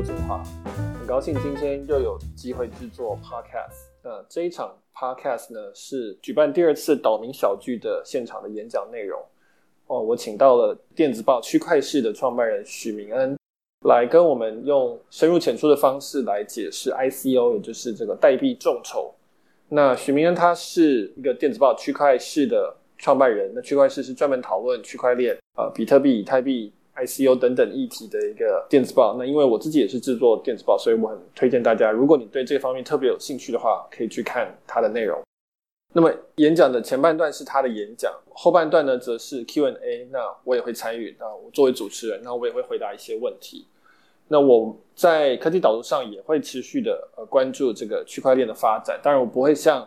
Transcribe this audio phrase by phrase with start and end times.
[0.00, 0.42] 说真话，
[0.98, 3.90] 很高兴今天又有机会制作 podcast。
[4.02, 9.20] 那这一场 podcast 呢，是举办第二次岛民小聚的现场的演讲内容。
[9.88, 13.36] 哦，我请到了电子报区块势的创办人许明恩，
[13.86, 19.14] 来跟我们用深入浅出的方式来解释 ICO，也就是这个代币众筹。
[19.68, 26.72] 那许明恩他是一个电子报区块势的创办人，那区块势是专门讨论区块链、呃，比特币、以太币。
[27.04, 29.16] ICO 等等议题的一个电子报。
[29.18, 35.20] 那因为我自己也是制作电子报，所以我很推荐大家，如果你对这方面特别有兴趣的话，可以去看它的内容。
[35.92, 40.08] 那么演讲的前半段是他的演讲，后半段呢则是 Q&A。
[40.12, 43.66] 那我也会参与，那我作为主持人，那我也会回答一些问题。
[44.28, 49.00] 那我在科技导读上也会持续的呃关注这个区块链的发展。
[49.02, 49.86] 当然，我不会像。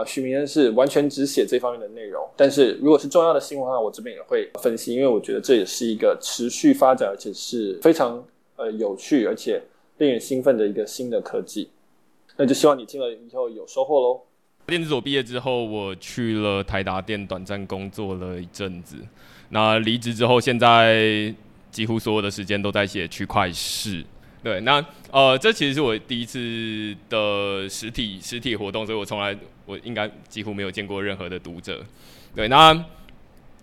[0.00, 8.24] 啊，许明恩是完全只写这方面的内容，但是如果是重要的新闻的话，我这边也会分析，因为我觉得这也是一个持续发展，而且是非常
[8.56, 9.62] 呃有趣而且
[9.98, 11.68] 令人兴奋的一个新的科技。
[12.36, 14.22] 那就希望你听了以后有收获喽。
[14.66, 18.96] 电子所毕业之后，我去了台达电短暂工作了一阵子，
[19.50, 21.34] 那离职之后，现在
[21.70, 24.02] 几乎所有的时间都在写区块势。
[24.42, 31.84] 对，那呃，这其实是我第一次的实体实体活动，所以我从来我应该几乎没有见过任何的读者。
[32.34, 32.74] 对，那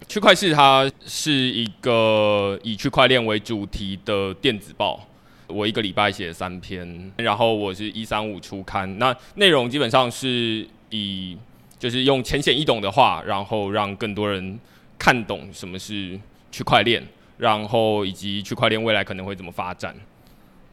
[0.07, 5.07] 区块市它是一个以区块链为主题的电子报，
[5.47, 11.35] 我一个礼拜写三篇，然后我是一三五出刊，那内容基本上是以
[11.79, 14.59] 就是用浅显易懂的话，然后让更多人
[14.99, 16.19] 看懂什么是
[16.51, 17.01] 区块链，
[17.39, 19.95] 然后以及区块链未来可能会怎么发展。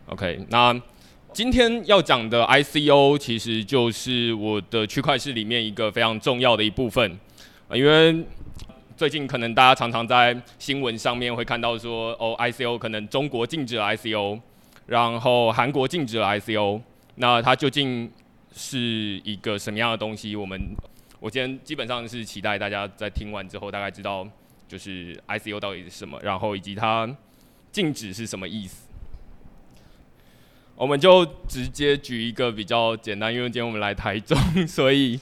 [0.06, 0.78] OK，那
[1.32, 7.18] 今天要讲的 ICO 其实就是我的区块势里面一个非常重要的一部分，
[7.72, 8.22] 因为
[8.98, 14.38] 最近可能大家常常在新闻上面会看到说，哦，ICO 可能中国禁止了 ICO，
[14.86, 16.82] 然后韩国禁止了 ICO，
[17.14, 18.12] 那它究竟
[18.54, 20.36] 是一个什么样的东西？
[20.36, 20.60] 我们
[21.18, 24.28] 我今天基本上是期待大家在听完之后大概知道，
[24.68, 27.08] 就是 ICO 到底是什么，然后以及它
[27.72, 28.83] 禁止是什么意思。
[30.76, 34.36] 我们就直接举一个比较简单，因为今天我们来台中，
[34.66, 35.18] 所以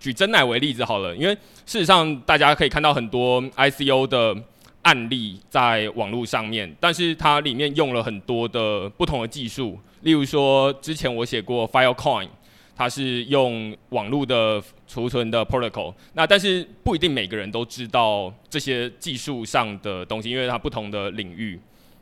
[0.00, 1.14] 举真奶为例子好了。
[1.14, 1.34] 因为
[1.64, 4.36] 事实上大家可以看到很多 ICO 的
[4.82, 9.78] 案例在网络上面，但是它里面用了很多的不同的技术。
[10.02, 12.28] 例如说，之前我写过 Filecoin，
[12.76, 15.94] 它是用网络的储存的 protocol。
[16.14, 21.58] 那但是不一定每个人都知道这些技术上的东西，因为它不同的领域。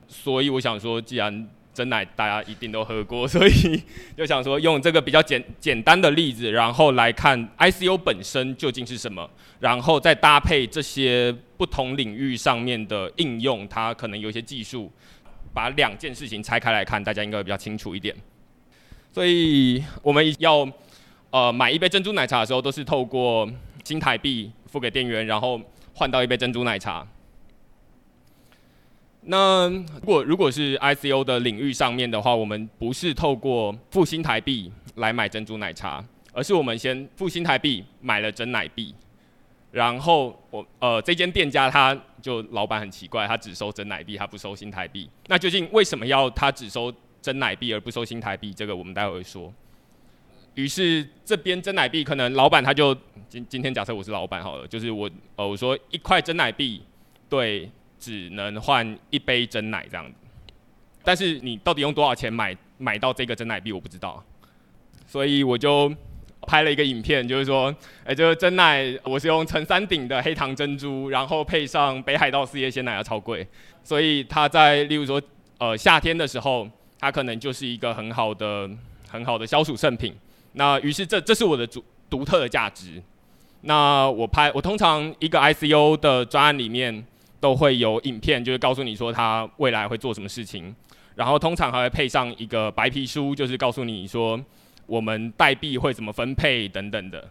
[0.09, 3.83] 所以我想说，既然真奶大家一定都喝过，所以
[4.17, 14.91] 就想说用这个比较简简单的例子，然后来看 ICO 本身究竟是什么，然后再搭配这些不同领域上面的应用，它可能有一些技术，
[15.53, 18.15] 把两件事情拆开来看，大家应该比较清楚一点。
[19.13, 20.69] 所以我们要
[21.31, 23.51] 呃买一杯珍珠奶茶的时候，都是透过
[23.85, 25.61] 新台币付给店员，然后
[25.93, 27.07] 换到一杯珍珠奶茶。
[29.27, 38.95] 那如果如果是 ICO 的领域上面的话，我们不是透过付新台币来买珍珠奶茶，而是我们先付新台币买了真奶币，
[39.71, 45.09] 然后我呃这间店家他就老板很奇怪，他只收真奶币，他不收新台币。
[45.29, 46.93] 那究竟为什么要他只收
[47.23, 48.53] 真奶币而不收新台币？
[48.53, 49.51] 这个我们待会会说。
[50.55, 52.95] 于是这边真奶币可能老板他就
[53.29, 56.83] 今今天假设我是老板好了，就是我呃我说一块真奶币
[57.31, 57.71] 对。
[58.05, 60.19] 只能换一杯真奶这样子，
[61.03, 64.23] 但是你到底用多少钱买买到这个真奶币，我不知道，
[65.07, 65.91] 所以我就
[66.43, 73.47] 拍了一个影片，就是说，哎、这个真奶我是用陈三顶的黑糖珍珠，然后配上北海道四叶鲜奶，要超贵，
[73.83, 75.19] 所以它在例如说，
[75.57, 76.69] 呃，夏天的时候，
[77.01, 78.69] 它可能就是一个很好的、
[79.09, 80.15] 很好的消暑圣品。
[80.53, 83.03] 那于是这这是我的独独特的价值。
[83.63, 87.03] 那我拍，我通常一个 ICO 的专案里面。
[87.45, 90.75] 都会有影片，就是告诉你说他未来会做什么事情，
[91.15, 94.43] 然后通常还会配上一个白皮书，就是告诉你说
[94.87, 97.23] 我们代币会怎么分配等等的。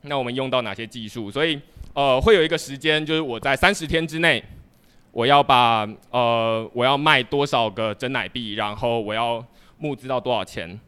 [0.00, 1.30] 那我们用到哪些技术？
[1.30, 1.60] 所以
[1.92, 4.42] 呃会有一个时间，就是我在三十天之内，
[5.10, 9.44] 我要把呃我要卖多少个真奶币，然后我要
[9.76, 10.80] 募资到多少钱。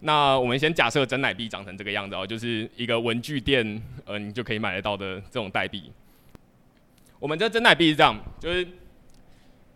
[0.00, 5.92] 那我们先假设真奶币长成这个样子哦，就是一个文具店呃你就可以买得到的这种代币。
[7.18, 8.66] 我们这真奶币是这样，就是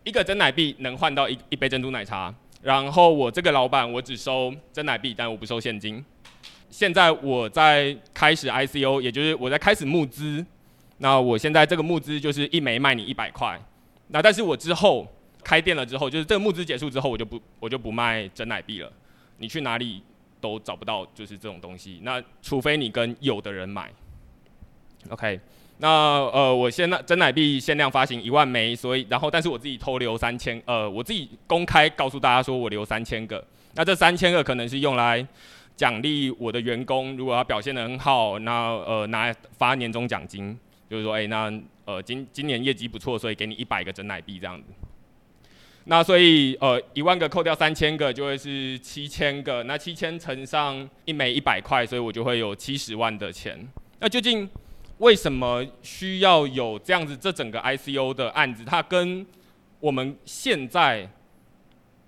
[0.03, 2.33] 一个真奶币能换到一一杯珍珠奶茶。
[2.61, 6.03] 然后我这个老板，我只收真奶币，但我不收现金。
[6.69, 10.45] 现在我在开始 ICO，也就是我在开始募资。
[10.99, 13.59] 那我现在这个募资就是一枚卖你一百块。
[14.07, 15.05] 那但是我之后，
[15.43, 18.89] 开店了之后，就是这个募资结束之后，我就不我就不卖真奶币了。
[19.37, 20.01] 你去哪里
[20.39, 21.99] 都找不到，就是这种东西。
[22.03, 23.91] 那除非你跟有的人买。
[25.09, 25.39] OK，
[25.77, 25.89] 那
[26.31, 33.43] 呃，我现在真奶币限量发行一万枚，所以然后但是我自己偷留三千，呃，我自己公开告诉大家说我留三千个。
[33.75, 35.25] 那这三千个可能是用来
[35.75, 40.57] 奖励我的员工，如果他表现得很好，那呃拿发年终奖金，
[40.89, 41.51] 就是说，哎、那
[41.85, 44.65] 呃今今年业绩不错，所以给你一百个真奶币这样子。
[45.85, 53.67] 那所以呃一万个扣掉三千个就会是七千个，那七千乘上一枚一百块，所以我就会有七十万的钱。
[53.99, 54.47] 那究竟
[55.03, 57.17] 为什么需要有这样子？
[57.17, 59.25] 这整个 ICO 的案子，它跟
[59.81, 61.07] 我们现在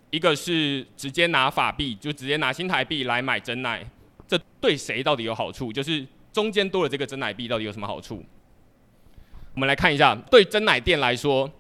[0.10, 3.86] 一个是直接拿法币，就直接拿新台币来买真奶，
[4.26, 5.74] 这对谁到底有好处？
[5.74, 8.24] 就是中间多了这个真奶币到底有什么好处？
[9.54, 11.52] 我们来看一下，对真奶店来说。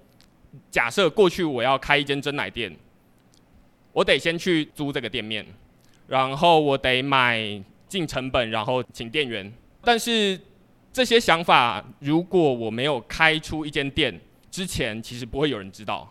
[0.71, 2.73] 假设过去我要开一间真奶店，
[3.91, 5.45] 我得先去租这个店面，
[6.07, 9.51] 然后我得买进成本，然后请店员。
[9.83, 10.39] 但是
[10.95, 14.17] 这些想法，如果我没有开出一间店
[14.49, 16.09] 之前，其实不会有人知道。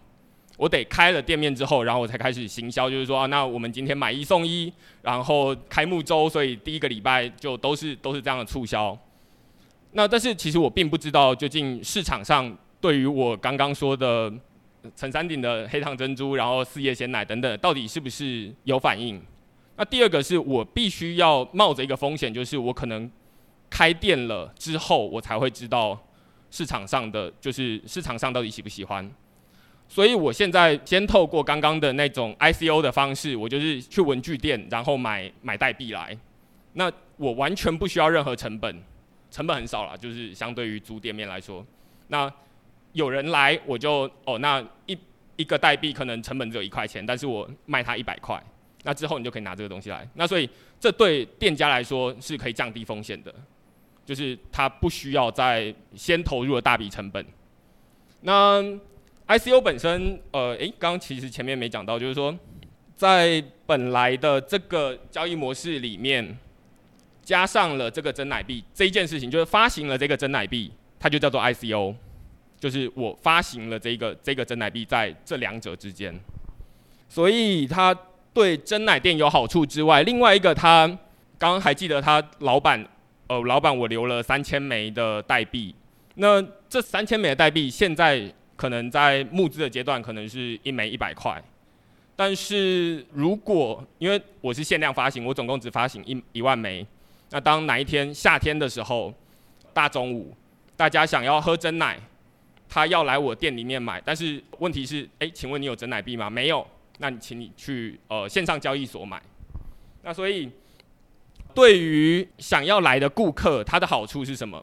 [0.58, 4.70] 我得开了店面之后，然后我才开始行销，就是说啊，那我们今天买一送一，
[5.00, 8.94] 然后开幕周，所以第一个礼拜就都是都是这样的促销。
[9.92, 12.54] 那但是其实我并不知道究竟市场上。
[12.78, 14.30] 对于我刚刚说的
[14.94, 19.18] 陈三鼎的黑糖珍珠，然后四叶鲜奶等等，到底是不是有反应？
[19.76, 23.10] 那第二个是我必须要冒着一个风险，就是我可能
[23.74, 26.00] 开店了之后，我才会知道
[26.48, 29.10] 市场上的，就是市场上到底喜不喜欢。
[29.88, 36.16] 所以我现在先透过刚刚的那种 ICO 的方式，我就是去文具店，然后买买代币来。
[36.74, 38.80] 那我完全不需要任何成本，
[39.32, 41.66] 成本很少啦，就是相对于租店面来说，
[42.06, 42.32] 那。
[42.94, 44.96] 有人来，我就哦，那一
[45.34, 48.40] 一个代币可能成本只有一块钱，但是我卖他一百块，
[48.84, 50.08] 那之后你就可以拿这个东西来。
[50.14, 50.48] 那所以
[50.78, 53.34] 这对店家来说是可以降低风险的，
[54.04, 57.24] 就是他不需要再先投入了大笔成本。
[58.20, 58.62] 那
[59.26, 62.36] ICO 本身，呃，诶，刚刚其实前面没讲到，就是说
[62.94, 66.36] 在本来的这个交易模式里面，
[67.22, 71.94] 加上了这个真奶币这一件事情，就是发行了这个真奶币，它就叫做 ICO。
[72.60, 76.18] 就是我发行了这个这个真奶币在这两者之间，
[77.10, 77.94] 所以它
[78.32, 80.86] 对真奶店有好处之外，另外一个它
[81.36, 82.82] 刚刚还记得他老板，
[83.26, 85.74] 呃，老板我留了三千枚的代币，
[86.16, 91.42] 那这三千枚的代币现在可能在募资的阶段可能是一枚一百块，
[92.14, 96.86] 但是如果因为我是限量发行，我总共只发行一一万枚，
[97.30, 99.12] 那当哪一天夏天的时候，
[99.72, 100.34] 大中午
[100.76, 101.98] 大家想要喝真奶。
[102.66, 106.28] 他要来我店里面买，但是问题是，哎，请问你有珍奶币吗？
[106.28, 106.66] 没有，
[106.98, 109.22] 那你请你去呃线上交易所买。
[110.02, 110.50] 那所以，
[111.54, 114.62] 对于想要来的顾客，他的好处是什么？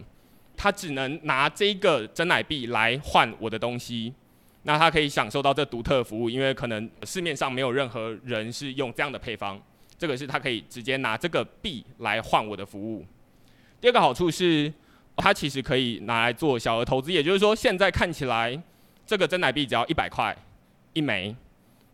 [0.58, 4.14] 他只能拿这个真奶币来换我的东西，
[4.64, 9.60] 那他可以享受到这独特的服务，因为可能市面上没有任何人是用这样的配方，
[9.98, 13.06] 这个是他可以直接拿这个币来换我的服务。
[13.80, 14.72] 第二个好处是。
[15.18, 18.60] 它其实可以拿来做小额投资，也就是说，现在看起来
[19.06, 20.36] 这个真奶币只要一百块
[20.94, 21.36] 一枚，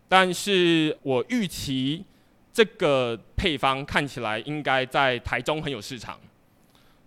[0.07, 2.05] 但是我预期
[2.57, 6.19] 这个配方看起来应该在台中很有市场，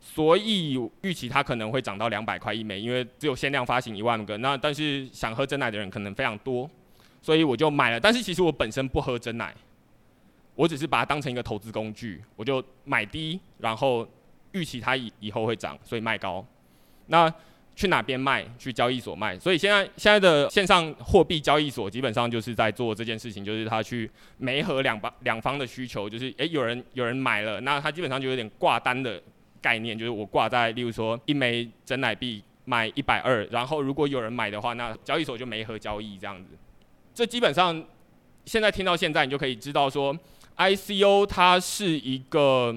[0.01, 6.71] 所以预期它可能会涨到两百块一枚，因为只有限量发行一万个，那但是想喝真奶的人可能非常多，
[7.21, 7.99] 所以我就买了。
[7.99, 9.53] 但是其实我本身不喝真奶，
[10.55, 14.07] 我只是把它当成一个投资工具，我就买低，然后。
[14.53, 16.45] 预期它以后会涨，所以卖高。
[17.07, 17.33] 那
[17.81, 18.45] 去哪边卖？
[18.59, 19.39] 去交易所卖。
[19.39, 29.19] 所以现在现在的线上货币交易所基本上就是在做这件事情，就是他去媒合两方两方的需求，就是诶有人有人买了，那他基本上就有点挂单的
[29.63, 36.51] 概念，就是我挂在例如说一枚整奶币卖一百二，然后如果有人买的话，那交易所就媒合交易这样子。
[37.15, 37.83] 这基本上
[38.45, 40.15] 现在听到现在，你就可以知道说
[40.59, 42.77] ，ICO 它是一个。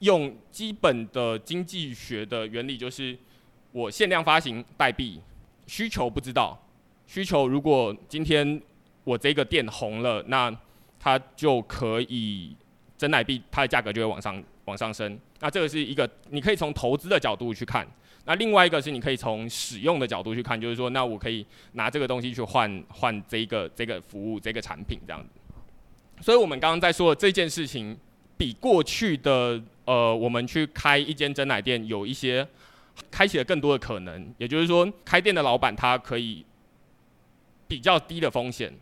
[0.00, 3.18] 用基本的经济学的原理，就是
[3.72, 5.20] 我限量发行代币，
[5.66, 6.58] 需求不知道。
[7.06, 8.60] 需求如果今天
[9.04, 10.54] 我这个店红了，那
[10.98, 12.56] 它就可以
[12.96, 15.18] 真奶币它的价格就会往上往上升。
[15.40, 17.86] 那这个是一个你可以从投资的角度去看。
[18.24, 25.28] 那另外一个是你可以从使用的角度去看，就是说，那我可以拿这个东西去换换这个这个服务这个产品这样子。
[26.20, 27.96] 所以我们刚刚在说的这件事情，
[28.36, 29.62] 比过去的。
[29.86, 32.46] 呃，我们去开一间真奶店，有一些
[33.10, 34.34] 开启了更多的可能。
[34.38, 36.44] 也就是说，开店的老板他可以
[37.66, 38.72] 比较低的风险。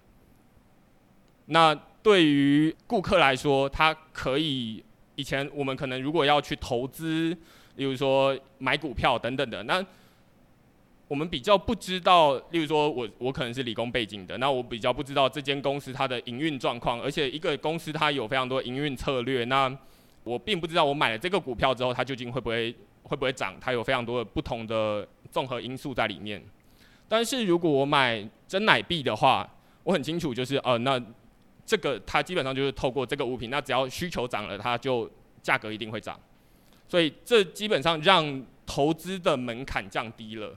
[1.47, 4.83] 那对于顾客来说，他可以
[5.15, 7.37] 以前我们可能如果要去投资，
[7.77, 9.85] 例如说买股票等等的，那
[11.09, 19.73] 我们比较不知道，例如说我我可能是理工背景的，那我比较不知道这间公司它的营运状况，而且一个公司它有非常多营运策略，那
[20.25, 22.75] 我并不知道我买了这个股票之后，它究竟会不会
[23.07, 26.45] 会不会涨，它有非常多的不同的综合因素在里面。
[27.09, 29.49] 但是如果我买真奶币的话，
[29.85, 31.01] 我很清楚就是呃那。
[31.69, 35.11] 这个它基本上就是透过这个物品，那只要需求涨了，它就
[35.43, 36.17] 价格一定会涨，
[36.87, 40.55] 所以这基本上让投资的门槛降低了，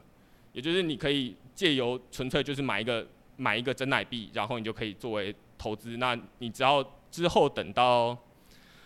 [0.53, 3.03] 也就是你可以借由纯粹就是买一个
[3.37, 8.15] 买一个真奶币，然后你就可以作为投资，那你只要之后等到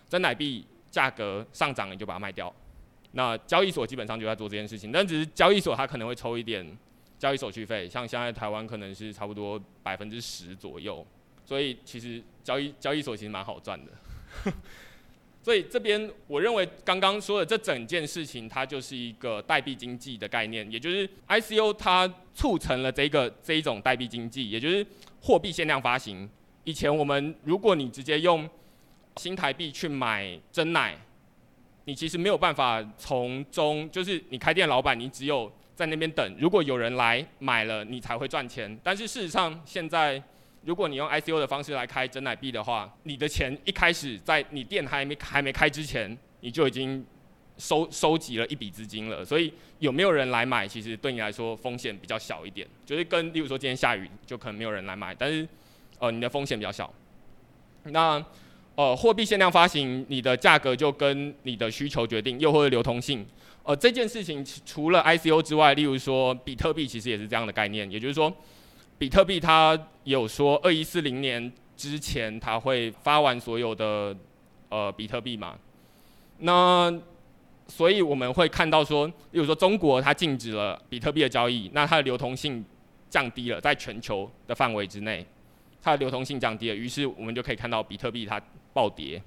[0.08, 2.50] 真奶币价格上涨，你就把它卖掉。
[3.14, 6.64] 那交易所基本上就在做这件事情，但只是交易所它可能会抽一点
[7.18, 11.04] 交易手续费，像现在台湾可能是差不多百分之十左右。
[11.46, 13.92] 所以其实交易交易所其实蛮好赚的，
[15.44, 24.86] 所以这边我认为刚刚说的这整件事情，它就是一个代币经济的概念，也就是 ICO 它促成了这个这一种代币经济，也就是
[25.20, 26.26] 货币限量发行。
[26.64, 28.48] 以前我们如果你直接用
[29.18, 30.98] 新台币去买真奶，
[31.86, 38.78] 你其实没有办法从中，就是你开店老板，你只有在那边等，如果有人来买了，你才会赚钱。
[38.82, 40.22] 但是事实上现在
[40.62, 47.04] 如果你用 ICO 的方式来开真奶币的话，你的钱一开始在你店还没还没开之前，你就已经
[47.58, 49.22] 收收集了一笔资金了。
[49.22, 52.66] 所以有没有人来买，其实对你来说风险比较小一点。
[52.86, 55.46] 就是跟例如说今天下雨，就可能没有人来买，但是
[55.98, 56.90] 呃你的风险比较小。
[57.84, 58.24] 那
[58.76, 63.24] 呃货币限量发行，你的价格就跟你的需求决定，又或者流通性。
[63.62, 68.32] 呃这件事情除了 ICO 之外，例如说比特币其实也是这样的概念，也就是说。
[68.96, 74.16] 比特币它有说，二一四零年之前它会发完所有的
[74.68, 75.58] 呃比特币嘛？
[76.38, 76.96] 那
[77.66, 82.64] 所以我们会看到说，例如说中国它禁止了比特币的交易，那它的流通性
[83.10, 85.26] 降低了，在全球的范围之内，
[85.82, 88.40] 它的流通性降低了，于是我们就可以看到比特币它
[88.74, 89.22] 暴跌。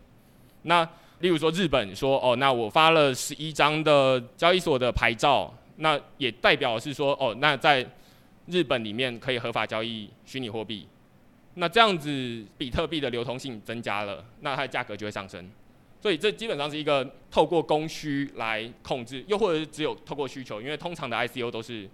[0.62, 0.88] 那
[1.20, 7.84] 例如说日本说，哦，那我发了十一张的交易所的牌照，那也代表是说，哦，那在
[8.46, 10.88] 日本里面可以合法交易虚拟货币，
[11.56, 15.50] 那这样子比特币的流通性增加了，那它的价格就会上升。
[16.00, 21.90] 所以这基本上是一个透过供需来控制，又或者是只有透过需求，因为通常的 ICO 都是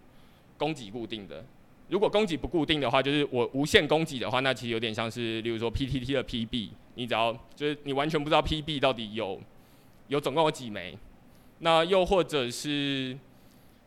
[0.57, 1.43] 供给固定的。
[1.87, 9.39] 如果供给不固定的话，就是我无限供给的话，那其实有点像是，例如说 PTT 的 PB，你只要就是你完全不知道 PB 到底有
[10.07, 10.97] 有总共有几枚，
[11.59, 13.17] 那又或者是。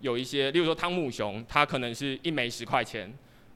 [0.01, 3.11] 有一些，例如说汤姆熊，它可能是一枚十块钱，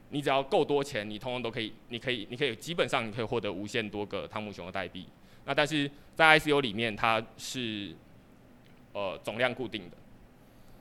[0.08, 5.06] 你只要够多钱，你通通都可以，你可以，你可以基本上你可以获得无限多个汤姆熊的代币。
[5.44, 7.94] 那但是在 ICO 里面，它是
[8.94, 9.96] 呃总量固定的。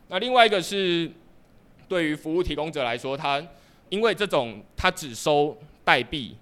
[0.07, 1.11] 那另外一个是
[1.89, 3.45] 对于服务提供者来说，它
[3.89, 6.37] 因为这种它只收代币，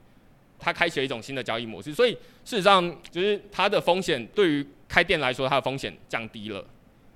[0.60, 2.12] 它开启了一种新的交易模式，所以
[2.46, 6.66] 事实上就是它的风险对于开店来说，它的风险降低了。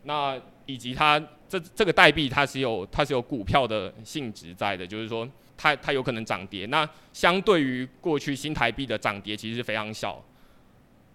[0.03, 1.21] 那以及它。
[1.51, 6.65] 这这个代币它是有它是有股票的性质在的，就是说它它有可能涨跌。
[6.67, 10.24] 那相对于过去新台币的涨跌其实是非常小，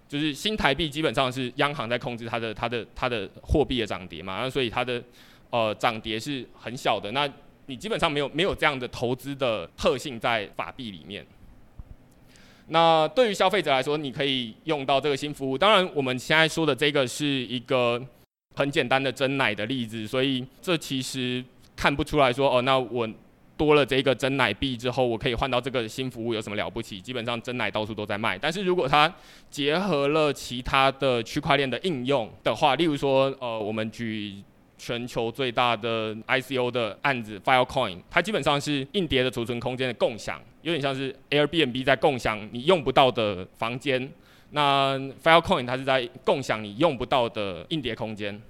[0.06, 5.02] 就是新台币基本上是央行在控制它的它的它的货币的涨跌嘛，那所以它的
[5.48, 7.10] 呃涨跌是很小的。
[7.12, 7.26] 那
[7.64, 11.26] 你基本上没有没有这样的投资的特性在法币里面。
[12.68, 15.56] 那对于消费者来说，你可以用到这个新服务。
[15.56, 18.00] 当然，我们现在说的这个是一个。
[18.58, 21.44] 很简单的真奶的例子，所以这其实
[21.76, 23.06] 看不出来说哦，那我
[23.54, 26.98] 多了这个真奶币之后，我可以换到这个新服务有什么了不起？
[26.98, 29.14] 基本上真奶到处都在卖，但是如果它
[29.50, 34.42] 结合了其他的区块链的应用的话，例如说呃，我们举
[34.78, 44.10] 全球最大的 ICO 的案子 Filecoin，它基本上是硬碟的储存空间的共享，有点像是 Airbnb 在共享你用不到的房间。
[44.50, 48.40] 那 Filecoin 它是在共享你用不到的硬碟空间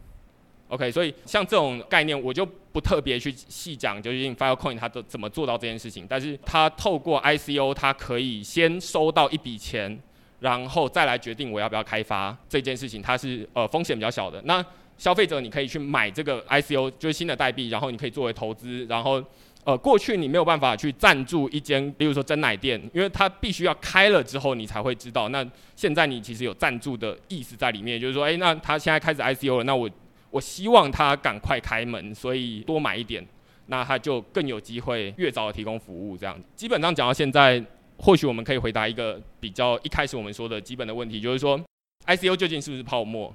[0.69, 6.07] ，OK，所以像这种概念我就不特别去细讲，究竟 Filecoin 它都怎么做到这件事情。
[6.09, 9.99] 但是它透过 ICO，它可以先收到一笔钱，
[10.41, 14.41] 然后再来决定我要不要开发这件事情，它是呃风险比较小的。
[14.43, 14.65] 那
[14.99, 19.23] 消费者你可以去买这个 ICO，就是新的代币，然后你可以作为投资，然后。
[19.67, 25.29] 呃，过去你没有办法去赞助一间，比如说真奶店，因为它必须要开了之后你才会知道。
[25.31, 29.91] 那现在你其实有赞助的意思在里面，就是说，哎，那他现在开始 ICO 了，那我
[30.31, 33.27] 我希望他赶快开门，所以多买一点。
[33.67, 36.17] 那他就更有机会越早的提供服务。
[36.17, 37.61] 这样，基本上讲到现在，
[37.97, 41.61] 或许我们可以回答一个比较一开始我们说的基本的问题，就是说
[42.07, 43.35] ICO 究竟是不是泡沫？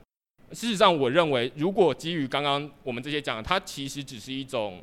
[0.53, 4.81] 事实上，我认为如果基于刚刚我们这些讲，它其实只是一种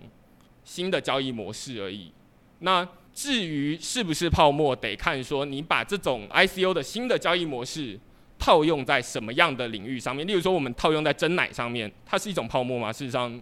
[0.64, 2.12] 新的交易模式而已。
[2.60, 7.98] 那至于是不是泡沫，得看说你把这种 ICO 的新的交易模式
[8.38, 10.26] 套用在什么样的领域上面。
[10.26, 12.92] 例如说，我们套用在真奶上面，它是一种泡沫吗？
[12.92, 13.40] 事实上，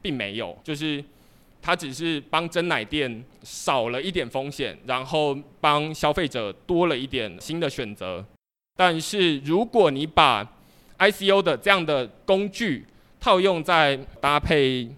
[0.00, 1.04] 并没有，就是
[1.60, 8.24] 它只是帮真奶店少了一点风险，然后帮消费者多了一点新的选择。
[8.76, 10.42] 但是如果你把
[11.10, 12.86] ICO 的这样的工具
[13.18, 14.88] 套用在搭配，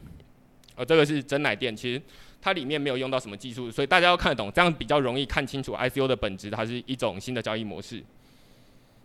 [0.76, 2.00] 呃，这个是真奶店，其实。
[2.46, 8.04] 它里面没有用到什么技术，所以大家要看得懂，这样比较容易看清楚 ICO 的本质，它是一种新的交易模式。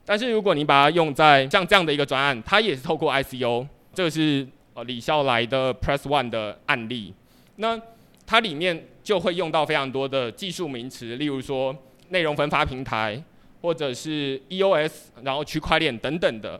[0.04, 7.14] 但是如果你把它用在像这样的一个专案，它也是透过 ICO，这个是呃李笑来的 Press One 的案例，
[7.56, 7.80] 那
[8.26, 11.74] 它里面就会用到非常多的技术名词，例如说
[12.10, 13.24] 内容分发平台，
[13.62, 14.92] 或者是 EOS，
[15.24, 16.60] 然后区块链等等的。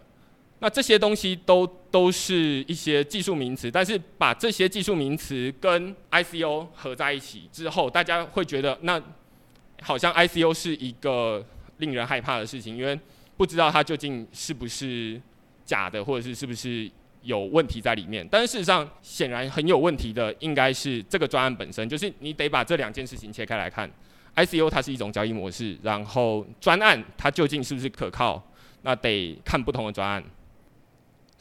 [0.62, 9.02] 那这些东西都都是一些技术名词，但是把这些技术名词跟 ICO 合在一起之后，大家会觉得那
[9.82, 11.46] 好像 ICO 是一个
[11.78, 13.00] 令人害怕的事情，因为
[13.38, 15.20] 不知道它究竟是不是
[15.64, 18.28] 假的，或者是是不是有问题在里面。
[18.30, 23.90] 但是事实上，显然很有问题的应该是这个专案本身，就是你得把这两件事情切开来看。
[24.36, 28.42] ICO 它是一种交易模式，然后专案它究竟是不是可靠，
[28.82, 30.22] 那得看不同的专案。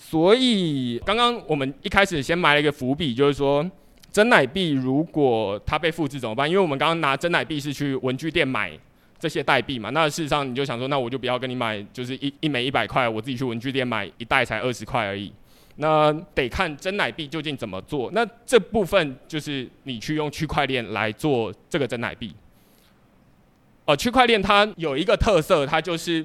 [0.01, 3.69] 所以，刚刚我们一开始先埋了一个伏笔，就是说，
[4.13, 6.49] 真奶币如果它被复制怎么办？
[6.49, 8.71] 因为我们刚刚拿真奶币是去文具店买
[9.19, 15.33] 这些代币嘛，那事实上你就想说，那我就不要跟你买，就是一一枚一百块，我自己去文具店买一袋才二十块而已。
[15.77, 18.09] 那得看真奶币究竟怎么做。
[18.13, 22.33] 那这部分就是你去用区块链来做这个真奶币。
[23.85, 26.25] 呃，区块链它有一个特色，它就是，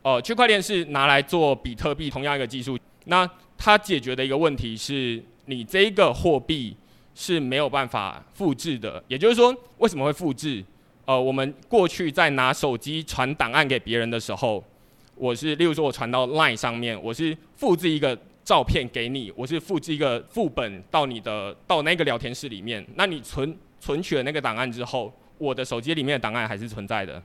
[0.00, 2.78] 呃，区块链是拿来做比特币同样一个技术。
[3.04, 6.76] 那它解决的一个问题是，你这个货币
[7.14, 9.02] 是没有办法复制的。
[9.08, 10.64] 也就是说，为什么会复制？
[11.04, 14.62] 呃，我们过去在拿手机传档案给别人的时候，
[15.16, 22.86] 我是，例如说，我传到 Line 上面，我是复制一个照片给你，我是复制一个副本到你的到那个聊天室里面。
[22.94, 27.20] 那你存存取了那个档案之后，我的手机里面的档案还是存在的。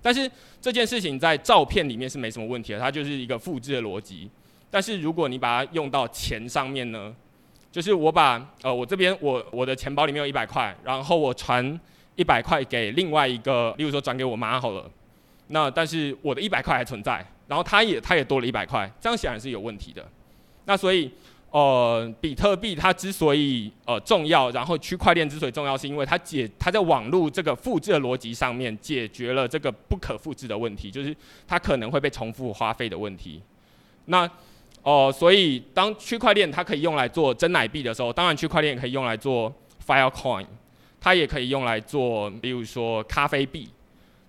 [0.00, 0.28] 但是
[0.62, 4.30] 这件事情在照片里面是没什么问题的，它就是一个复制的逻辑。
[4.70, 7.14] 但是如果你把它用到钱上面呢，
[7.72, 11.78] 就是我把呃我这边我我的钱包里面有一百块，然后我传
[12.14, 14.88] 一百块给另外一个，例如说转给我妈好了，
[15.48, 20.06] 那但是我的一百块还存在，然后他也他也多了一百块，这样显然是有问题的。
[20.66, 21.10] 那所以
[21.50, 31.16] 呃比特币它之所以呃重要，然后区块链之所以重要，是因为它解它在网络这个复制的逻辑上面解决了这个不可复制的问题，就是
[31.48, 33.42] 它可能会被重复花费的问题。
[34.04, 34.30] 那
[34.82, 39.52] 哦、所以当区块链它可以用来做真奶币的时候，当然区块链可以用来做
[39.86, 40.46] Filecoin，
[41.00, 43.68] 它也可以用来做，比如说咖啡币，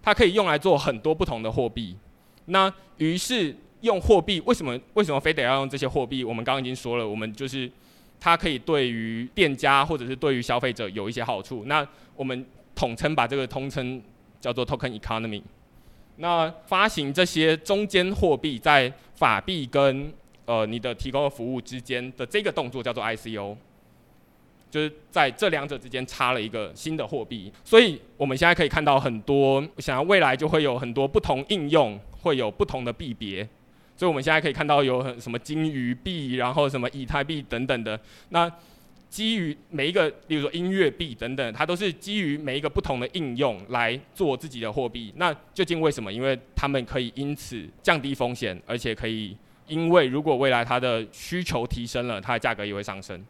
[0.02, 1.96] 它可以用来做很多不同的货币。
[2.46, 6.24] 那于是用货币，为什么为什么非得要用这些货币？
[6.24, 7.72] 我们刚刚已经说了，我们就是
[8.20, 11.64] 它可以对于店家或者是对于消费者有一些好处。
[11.66, 14.02] 那我们统称把这个通称
[14.40, 15.42] 叫做 Token Economy。
[16.18, 20.12] 那发行这些中间货币在法币跟
[20.52, 23.56] 呃，你的提供的服务之间的这个动作叫做 ICO，
[24.70, 33.48] 就是在这两者之间插了一个新的货币，所以我们现在可以看到很多，想要未来就会有很多不同应用，会有不同的币别，
[33.96, 37.98] 所以我们现在可以看到有很什么鲸鱼币，然后什么以太币等等的。
[38.28, 38.52] 那
[39.08, 45.14] 基于每一个，例如说音乐币等等，它都是基于每一个不同的应用来做自己的货币。
[45.16, 46.12] 那究竟为什么？
[46.12, 49.38] 因为他们可以因此降低风险，而且可以。
[49.72, 53.26] 因为如果未来它的需求提升了，它的价格也会上升。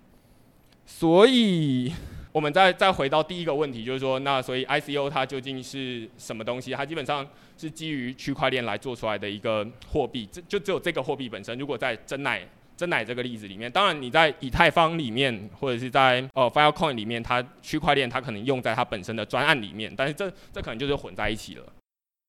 [0.84, 1.94] 所以，
[2.32, 6.72] 我们再再回到第一个问题，就是说，那所以 ICO 它究竟是什么东西？
[6.72, 7.26] 它基本上
[7.56, 11.58] 是基于区块链来做出来的一个货币，这就只有这个货币本身。
[11.60, 12.42] 如果在真奶
[12.76, 21.66] 真奶这个例子里面，当然你在以太坊里面或者是在呃 Filecoin 里面，它区块链它可能用在它本身的专案里面，但是这这可能就是混在一起了。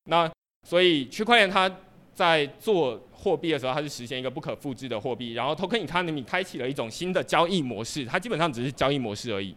[0.04, 0.30] 那
[0.68, 1.70] 所以区块链它
[2.14, 5.32] 在做货币的时候，它是实现一个不可复制的货币。
[5.32, 9.56] 然后 Token Economy 开启了一种新的交易模式，它基本上只是交易模式而已。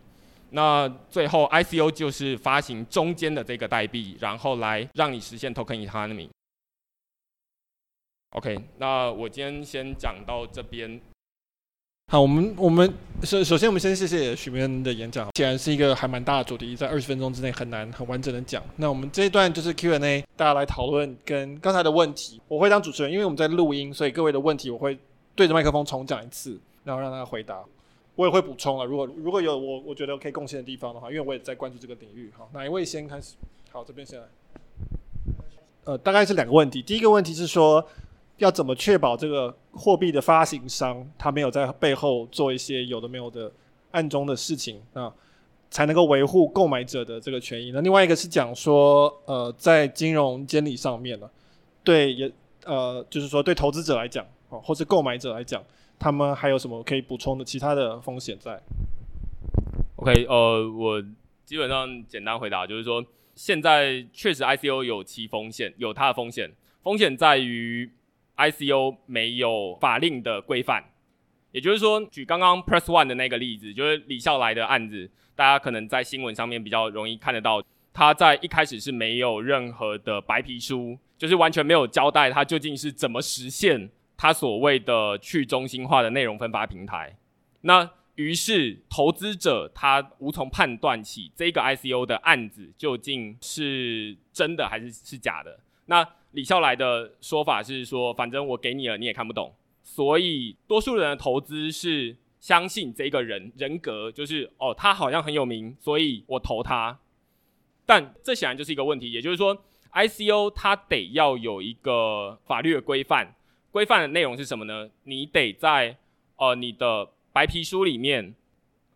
[0.51, 6.29] 那最后 ICO 就是发行中间的这个代币，然后来让你实现 Token Economy。
[8.31, 11.01] OK，那我今天先讲到这边。
[12.07, 18.61] 好，我们我们首首先，我们先谢谢许明恩的演讲，既然是一个还蛮大的主题，在二十分钟之内很难很完整的讲。
[18.75, 22.39] 那我们这一段就是 Q&A，大家来讨论跟刚才的问题。
[22.47, 24.95] 我会当主持人，因为我们在录音，所以各位的问题我会
[25.33, 27.63] 对着麦克风重讲一次，然后让大家回答。
[28.15, 32.31] 我也会补充了，如果如果有我我觉得可以贡献的地方的话，因为我也在关注这个领域。
[32.37, 33.33] 好，哪一位先开始？
[33.71, 34.25] 好，这边先来。
[35.85, 36.83] 呃，大概是两个问题。
[36.83, 37.83] 第一个问题是说，
[38.37, 43.49] 要怎么确保这个货币的发行商他没有在背后做一些有的没有的
[43.91, 45.13] 暗中的事情啊，
[45.69, 47.71] 才能够维护购买者的这个权益？
[47.71, 51.29] 那另外一个是讲说，呃，在金融监理上面呢，
[51.81, 52.29] 对也
[52.65, 55.63] 呃，就是说对投资者来讲，哦，或是购买者来讲，
[55.97, 58.61] 他们还有什么可以补充的其他的风险在
[59.95, 61.01] ？OK，呃，我
[61.45, 63.01] 基本上简单回答就是说，
[63.33, 66.51] 现在确实 ICO 有其风险，有它的风险，
[66.83, 67.89] 风险在于。
[68.37, 70.83] ICO 没有法令的规范，
[71.51, 77.63] 也就是说，举刚刚 Press One 的那个例子，就是李笑来的案子，大家可能在新闻上面比较容易看得到。
[77.93, 87.15] 他在一开始是没有任何的白皮书，就是完全没有交代他究竟是怎么实现他所谓的去中心化的内容分发平台。
[87.61, 95.57] 那于是投资者他无从判断起这个 ICO 的案子究竟是真的还是是假的。
[95.85, 106.99] 那李笑来的说法是说，反正我给你了，你也看不懂，所以多数人的投资是相信这个人人格，就是哦，他好像很有名，所以我投他。
[107.85, 109.57] 但这显然就是一个问题，也就是说
[109.93, 113.33] ，ICO 它得要有一个法律的规范，
[113.71, 114.89] 规范的内容是什么呢？
[115.05, 115.97] 你得在
[116.35, 118.35] 呃你的白皮书里面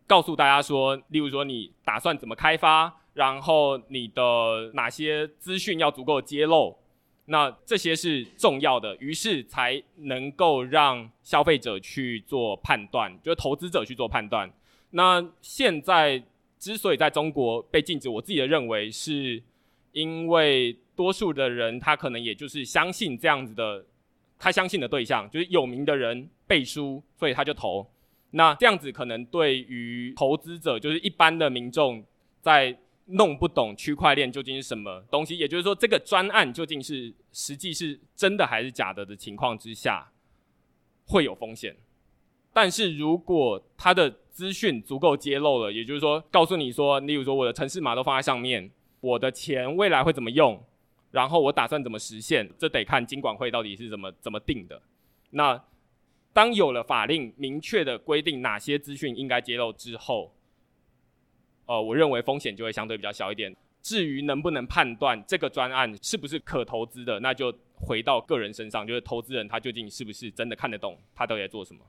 [0.06, 2.98] 告诉大家说，例如说你打算怎么开发。
[3.12, 6.78] 然后你的哪些资讯要足够揭露，
[7.32, 14.50] 那这些是重要的，于是才能够让消费者去做判断，就是投资者去做判断。
[14.90, 16.20] 那现在
[16.58, 19.40] 之所以在中国被禁止，我自己的认为是
[19.92, 23.86] 因为多数的人他可能也就是相信这样子的，
[24.36, 27.88] 他相信的对象就是有名的人背书，所以他就投。
[28.32, 32.04] 那这样子可能对于投资者，就是一般的民众
[32.40, 32.76] 在
[33.10, 40.10] 弄不懂区块链究竟是什么东西，也就是说，这个专案究竟是实际是真的还是假的的情况之下，
[41.06, 41.76] 会有风险。
[42.52, 48.70] 但是如果他的资讯足够揭露了，也就是说，告诉你说，例如说我的城市码都放在上面，
[49.00, 50.60] 我的钱未来会怎么用，
[51.12, 54.82] 然后我打算怎么实现，这得看金管会到底是怎么怎么定的。
[55.30, 55.62] 那
[56.32, 60.34] 当有了法令明确的规定哪些资讯应该揭露之后，
[61.70, 63.54] 呃，我认为风险就会相对比较小一点。
[63.80, 71.80] 至于能不能判断这个专案是不是可投资的，那就回到个人身上，就是投资人他究竟是不是真的看得懂他到底在做什么。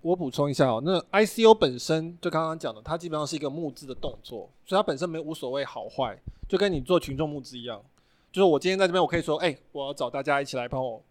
[0.00, 7.78] 我补充一下哦，那 ICO 本身就刚刚讲的，它基本上是一个募资的动作，所以它本身没无所谓好坏，就跟你做群众募资一样。
[8.32, 11.04] 就是我今天在这边，我可以说，哎，我要找大家一起来帮我。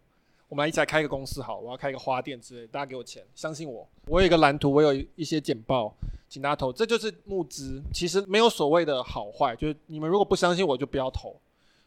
[0.50, 5.94] 我们来一起来开一个公司，好，我要开一个花店之类，大家给我钱，相信我，我有一个蓝图，我有一些简报，
[6.28, 7.80] 请大家投，这就是募资。
[7.94, 11.40] 其实没有所谓的好坏，就是你们如果不相信我就不要投，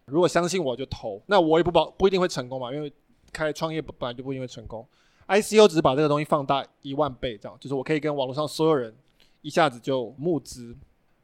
[0.05, 1.21] 如果相信我就投。
[1.25, 2.91] 那我也不保不一定会成功嘛，因为
[3.33, 4.87] 开创业本来就不一定会成功。
[5.27, 8.95] ICO 只是把这个东西放大一万倍，这样就是我可以跟网络上所有人
[9.41, 10.73] 一下子就募资。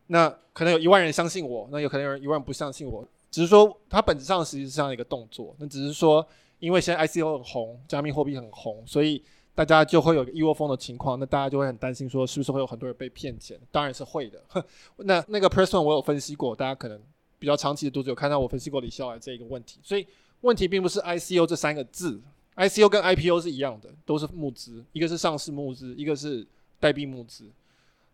[0.08, 6.28] 那可能有一万人相信我，那有可能有人一万不相信我，只是说它本质上实际是这样一个动作，那只是说。
[6.60, 9.24] 因为现在 ICO 很红，加密货币很红，所以
[9.56, 13.60] 大家就会有一窝蜂的情况，那大家就会很担心说，是不是会有很多人被骗钱？
[13.72, 14.42] 当然是会的。
[14.98, 17.02] 那那个 Press One 我有分析过，大家可能
[17.38, 20.06] 比较长期的读者有看到我分析过李笑来这一个问题，所以
[20.42, 22.22] 问题并不是 ICO 这三个字
[22.56, 26.46] ，ICO 跟 IPO 是一样的，都是募资，一个是上市募资，一个是
[26.80, 27.50] 代币募资，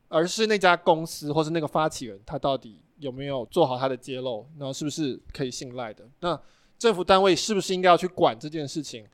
[0.08, 6.08] 而是那家公司或是那个发起人，他到底有没有做好他的揭露，然后是不是可以信赖的？
[6.20, 6.40] 那
[6.78, 9.06] 政府单位是不是应该要去管这件事情？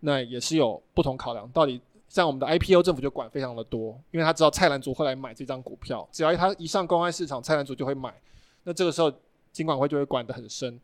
[0.00, 1.48] 那也是有不同考量。
[1.50, 8.14] 到底像我们的 IPO，政府就管非常的多，因为他知道蔡澜族会来买这张股票，只要他一上公开市场，蔡澜族就会买。
[8.62, 9.12] 那这个时候，
[9.50, 10.80] 金管会就会管得很深。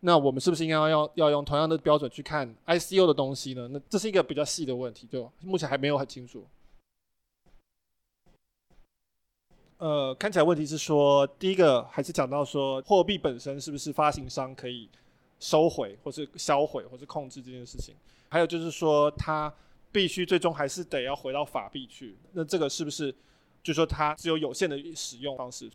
[0.00, 3.68] 那我们是不是应该要要要用同样的标准去看 ICO 的东西呢？
[3.70, 6.44] 那这是一个比较细的问题，就目前还没有很清楚。
[9.78, 14.88] 呃，看起来问题是说，第一个还是讲到说，货币本身是不是发行商可以。
[15.38, 17.94] 收回，或是销毁，或是控制这件事情，
[18.28, 19.52] 还有就是说，它
[19.92, 22.16] 必须最终还是得要回到法币去。
[22.32, 23.14] 那这个是不是，
[23.62, 25.70] 就说它只有有限的使用方式？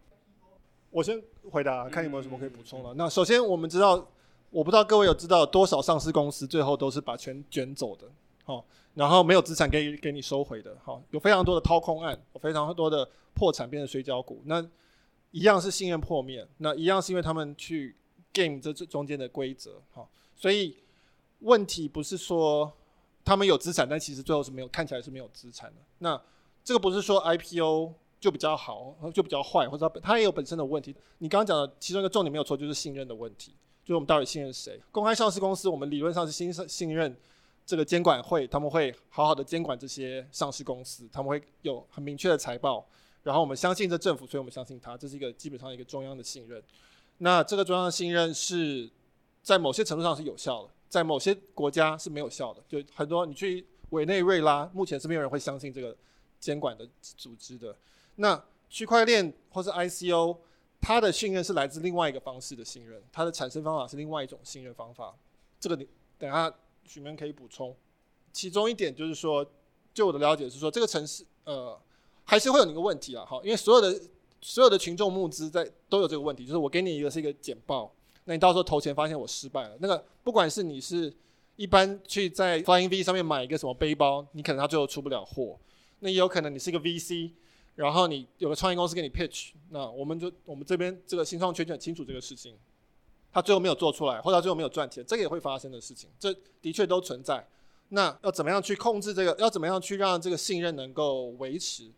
[0.90, 2.94] 我先回答，看有没有什么可以补充的。
[2.96, 4.06] 那首先我们知道，
[4.50, 8.06] 我不知道各位有知道多少上市公司最后都是把钱卷走的。
[8.44, 14.68] 好，然后没有资产给给你收回的，好，有非常多的掏空案，有非常多的破产变成水饺股，那
[15.30, 17.96] 一样是信任破灭，那一样是因为他们去
[18.34, 20.76] game 这这中间的规则，好，所以
[21.40, 22.72] 问题不是说
[23.24, 25.82] 他们有资产，但其实最后是没有，看起来是没有资产的。
[26.00, 26.20] 那
[26.64, 30.96] 这个不是说 IPO 就比较好，就比较坏，或者它也有本身的问题。
[31.18, 33.54] 你刚刚讲的其中一个重点没有错，就是信任的问题。
[33.84, 34.80] 就是我们到底信任谁？
[34.92, 37.18] 公开上市公司，我们理论上是信信任
[37.66, 42.86] 这个监管会，他们会好好的监管这些上市公司，他们会有很明确的财报，
[43.24, 46.62] 然后我们相信这政府，所以我们相信他，这是一个基本上一个中央的信任。
[47.24, 48.90] 那这个中央的信任是
[49.42, 52.64] 在某些程度上是有效的，在某些国家是没有效的。
[52.68, 55.96] 就很多你去委内瑞拉，目前是没有人会相信这个
[56.40, 57.76] 监管的组织的。
[58.16, 60.38] 那区块链或是 ICO。
[60.84, 65.16] 它的信任是来自另外一个方式的信任，它的产生方法是另外一种信任方法。
[65.60, 66.52] 这个你等下
[66.86, 67.78] 许明可以补充。
[68.34, 69.46] 其中一点就是说，
[69.94, 71.80] 就我的了解是说，这个城市呃
[72.26, 74.02] 还是会有一个问题啊，哈，因为所有的
[74.42, 77.94] 所有的群众募资在都有这个问题，就是我给你一个是一个简报，
[78.26, 81.14] 那你到时候投钱发现我失败了，那个不管是你是
[81.56, 85.60] 一般去在 Flying V 上面买一个什么背包，你可能他最后出不了货，
[86.00, 87.32] 那也有可能你是一个 VC。
[87.74, 92.54] 然后你有个创业公司给你 pitch，那我们就我们这边这个新创圈就很清楚这个事情，
[93.32, 97.48] 他最后没有做出来，或者他最后没有赚钱，这个也会发生的事情，这的确都存在。
[97.90, 99.34] 那要怎么样去控制这个？
[99.40, 101.90] 要怎么样去让这个信任能够维持？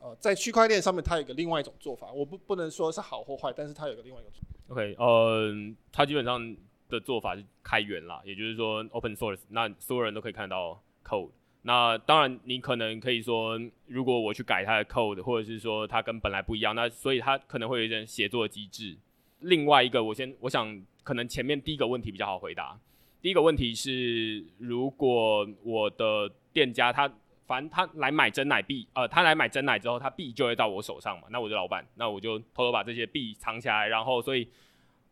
[0.00, 4.74] 呃，在区块链上面，它有个另外一种做法，我不不能说是好或坏，但是它有个另外一种做法。
[4.74, 5.52] OK，呃，
[5.92, 6.56] 它基本上
[6.88, 11.30] 的做法是开源啦，也就是说 open source，那所有人都可以看到 code。
[11.62, 18.96] 那当然，你可能可以说，如果我去改它的 code，或者是说它跟本来不一样，那所以它可能会有一点协作机制。
[19.40, 22.80] 另外一个，我先我想，可能前面第一个问题比较好回答。
[23.20, 27.12] 第一个问题是，如果我的店家他
[27.50, 34.46] 反正他来买真奶币，呃，他来买真奶之后，他币就会到我手上嘛，那我就老板，那我就偷偷把这些币藏起来，然后所以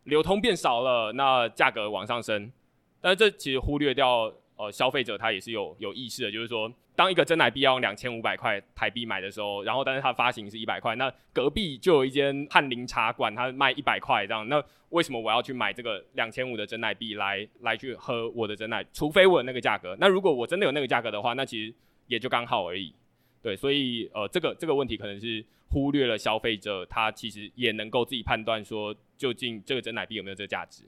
[0.04, 2.52] 流通变少了，那价格往上升，
[3.00, 4.32] 但是这其实忽略掉。
[4.60, 18.84] 呃，消费者他也是有有意识的，就是说，当一个真奶币要用两千五百块台币买的时候，然后但是它发行是一百块，那隔壁就有一间翰林茶馆，它卖一百块这样，那为什么我要去买这个两千五的真奶币来来去喝我的真奶？
[18.92, 21.72] 除非我有那个价格，那如果我真的有那个价格的话，那其实
[22.08, 22.92] 也就刚好而已。
[23.40, 30.82] 对，所以呃，这个这个问题可能是忽略了消费者，他其实也能够自己判断说，究竟这个真奶币有没有这个价值。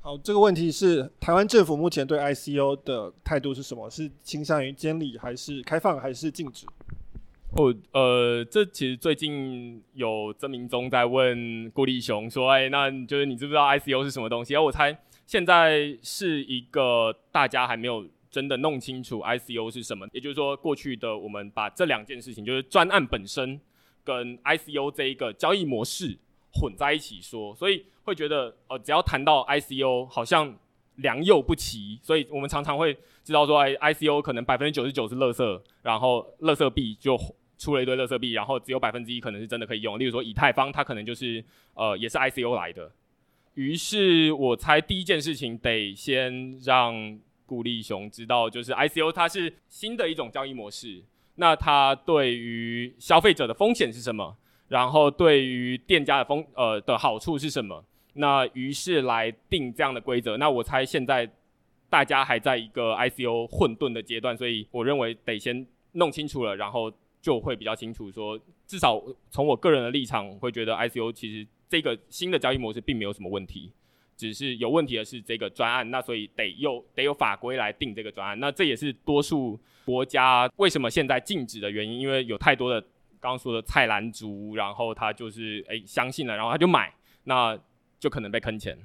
[0.00, 3.90] 好，这个问题是台湾政府目前对 ICO 的态度是什么？
[3.90, 6.66] 是倾向于监理，还是开放，还是禁止？
[7.56, 20.08] 哦，呃，这其实最近有曾明宗在问顾立雄说：“哎，那就是你知不知道 ICO 是什么东西？”而我猜现在是一个大家还没有真的弄清楚 ICO 是什么。
[20.10, 23.60] 也就是说，过去的我们把这两件事情，就是专案本身
[24.02, 26.18] 跟 ICO 这一个交易模式
[26.52, 27.84] 混在一起说，所以。
[28.04, 30.52] 会觉得，呃，只要谈到 ICO，好像
[30.96, 32.92] 良莠不齐，所以我们常常会
[33.22, 37.16] 知道说，哎，ICO 可能百分之九十九是垃圾，然后垃圾币就
[37.56, 40.00] 出了一堆垃圾币，然后只有百分之一可能是真的可以用。
[40.00, 42.90] 例如说，以太坊它可能就是，呃，也是 ICO 来的。
[43.54, 47.20] 于是我猜第一件事情得先让
[47.52, 51.02] 顾立雄知道，就是 ICO 它是新的一种交易模式，
[51.34, 54.34] 那它对于消费者的风险是什么？
[54.68, 57.84] 然后对于店家的风呃的好处是什么？
[58.14, 60.38] 那于是来定这样的规则。
[60.38, 61.30] 那我猜现在
[61.90, 68.98] 大家还在一个 ICO 混沌的阶段，所以我认为得先弄清楚了，然后就会比较清楚说，至少
[69.30, 73.70] 从我个人的立场，会觉得 ICO 其实这个新的交易模式并没有什么问题，
[74.22, 75.90] 只是有问题的是这个专案。
[75.90, 78.38] 那所以得有得有法规来定这个专案。
[78.38, 82.80] 那这也是多数国家为什么现在禁止的原因，因为有太多的
[83.20, 87.58] 刚刚说的菜篮族，然后他就是诶相信了，然后他就买那。
[88.02, 88.76] 就可能被坑钱，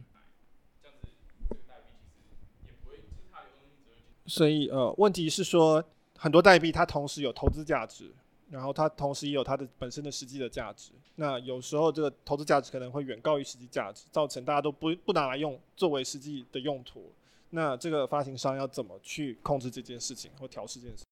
[4.28, 5.84] 所以呃，问题是说
[6.15, 8.13] 很多代币它同时有投资价值，
[8.49, 10.91] 然后它同时也有它的本身的实际的价值。
[11.15, 17.12] 那有时候这个投资价值可能会远高于实际价值，造成大家都不不拿来用作为实际的用途。
[17.49, 21.03] 那这个发行商要怎么去控制这件事情或调试这件事？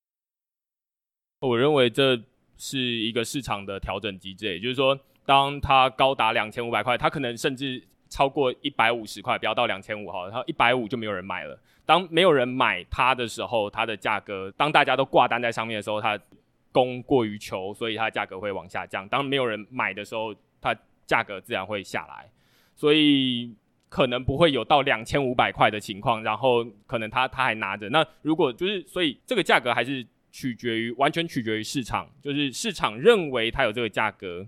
[1.39, 2.21] 我认为这
[2.58, 11.60] 是一个市场的调整机制，也就是说，当它高达两千五百块，它可能甚至超过一百五十块，不要到两千五哈，然后一百五就没有人买了。
[11.86, 16.19] 当没有人买它的时候，它的价格；当大家都挂单在上面的时候，它
[16.76, 19.08] 供过于求，所以它价格会往下降。
[19.08, 22.30] 当没有人买的时候，它价格自然会下来。
[22.76, 23.56] 所以
[23.88, 27.88] 可能不会有到两千五百块的情况，然后可能他他还拿着。
[27.88, 34.46] 那如果就是，所以这个价格还是取决于完全取决于市场，就是市场认为它有这个价格，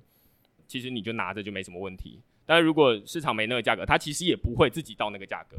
[0.67, 2.19] 其实你就拿着就没什么问题。
[2.45, 5.55] 但是如果市场没那个价格，它其实也不会自己到那个价格。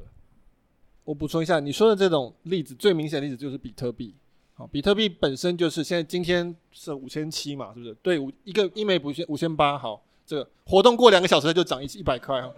[1.04, 4.14] 我补充一下，你说的这种例子，最明显的例子就是比特币。
[4.58, 7.94] 好，比特币本身就是现在今天是五千七嘛，是不是？
[8.02, 9.78] 对，五一个一枚五千五千八。
[9.78, 12.52] 好，这个活动过两个小时它就涨一一百块哈。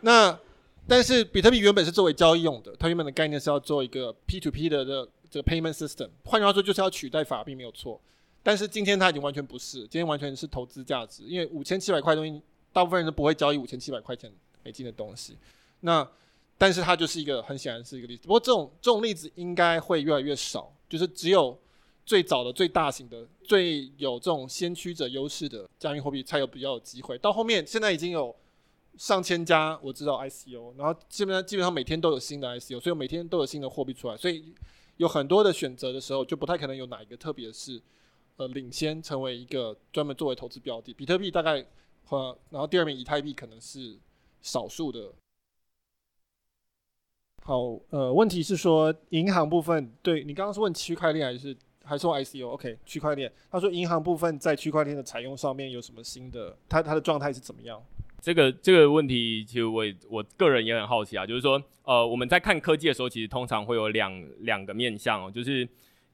[0.00, 0.36] 那
[0.88, 8.00] 但是比特币原本是作为交易用的，它原本的概念是要做一个 P to P 的这、这个 payment system，换句话说就是要取代法币没有错。
[8.42, 14.28] 但是今天它已经完全不是，今天完全是投资价值，因为五千七百块东西，大部分人都不会交易五千七百块钱
[14.64, 15.36] 美金的东西。
[15.78, 16.04] 那
[16.58, 21.58] 但是它就是一个很显然是一个例子，不过这种这种例子应该会越来越少，就是只有
[22.04, 27.16] 最早的、最大型的、最有这种先驱者优势的加密货币才有比较有机会。
[27.16, 28.36] 到后面现在已经有。
[28.98, 34.52] 上千家我知道 ICO，然后基本上基本上每天都有新的 ICO，所以每天都有新的货币出来，所以
[34.98, 37.80] 有很多的选择的时候，就不太可能有哪一个特别是
[38.36, 40.92] 呃领先成为一个专门作为投资标的。
[40.92, 41.64] 比特币大概
[42.04, 43.96] 和然后第二名以太币可能是
[44.42, 45.10] 少数的。
[47.42, 56.56] 好，呃，问题是说银行部分，对你刚刚是问区块链还是还是问 ICO？OK，区块链，他说银行部分在区块链的采用上面有什么新的？
[56.68, 57.82] 它它的状态是怎么样？
[58.20, 65.66] 这个这个问题，其实我我个人也很好奇啊，就是说，呃，我们在看科技的时候，其实通常会有两两个面向哦，就是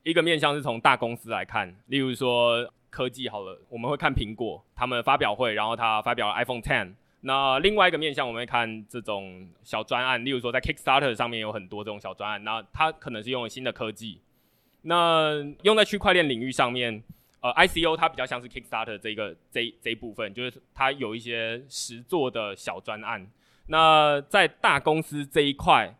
[0.05, 6.95] 一个面向是从大公司来看，例如说科技好了，我们会看苹果他们发表会，然后他发表了 iPhone Ten。
[7.27, 14.21] 那另外一个面向，我们会看这种小专案，例如说在 Kickstarter 上面有很多这种小专案，那它可能是用了新的科技，
[14.83, 17.03] 那用在区块链领域上面。
[17.43, 23.25] 呃，ICO 它比较像是 Kickstarter 这个这这一部分，就是它有一些实作的小专案。
[23.67, 25.95] 那在大公司这一块，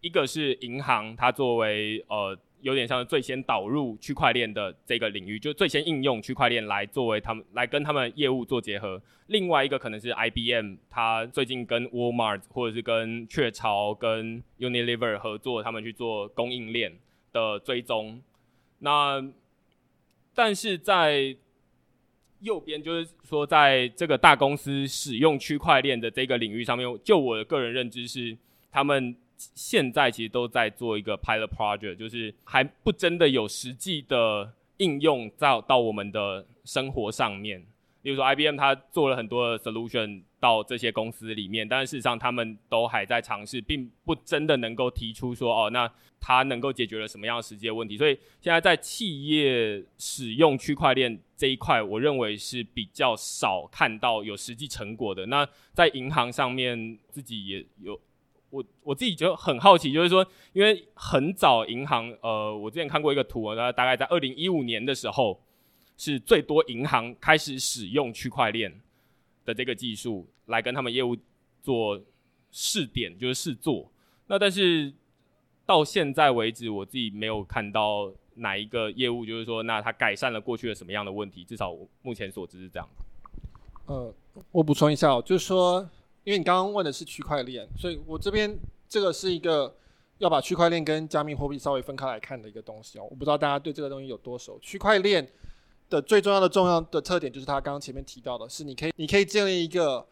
[0.00, 9.00] 一个是银行，它作为呃有点像最先导入区块链的这个领域，就最先应用区块链来作为他们来跟他们业务做结合。
[9.28, 16.92] 另外一个可能是 IBM，它最近跟 Walmart 或者是跟雀巢、跟 Unilever 合作，他们去做供应链
[17.32, 18.20] 的追踪。
[18.78, 19.22] 那
[20.34, 21.36] 但是在
[22.40, 28.36] 右边，就是说，在这个大公司使用区块链的这个领域上面，就我的个人认知是，
[28.70, 29.14] 他们
[29.54, 37.64] 现在其实都在做一个 pilot project，就是还不真的有实际的应用到到我们的生活上面。
[38.02, 47.96] 例如说，IBM 它做了很多的 solution 到这些公司里面，但是事实上他们都还在尝试，并不真的能够提出说，哦，那它能够解决了什么样实际的问题。
[47.96, 55.26] 所以现在在企业使用区块链这一块，我认为是比较少看到有实际成果的。
[55.26, 58.00] 那在银行上面，自己也有，
[58.50, 65.40] 我我自己就很好奇，就是说，因为很早银行，呃，我之前看过一个图，那大概在二零一五年的时候。
[66.00, 68.72] 是最多银行开始使用区块链
[69.44, 71.16] 的这个技术来跟他们业务
[71.60, 72.00] 做
[72.52, 73.90] 试点，就是试做。
[74.28, 74.94] 那但是
[75.66, 81.42] 到现在为止，我自己没有看到哪一个业务，就是说，那它改善了过去的什么样的问题？
[81.42, 82.88] 至少我目前所知是这样。
[83.86, 84.14] 呃，
[84.52, 85.90] 我补充一下哦，就是说，
[86.28, 88.54] 因为你刚刚问的是区块链，所以我这边
[88.86, 89.74] 这个是一个
[90.18, 93.06] 要把区块链跟加密货币稍微分开来看的一个东西哦。
[93.10, 95.26] 我不知道大家对这个东西有多熟，区块链。
[95.90, 100.06] 的最重要的重要的特点就是它刚刚前面提到的，是你可以你可以建立一个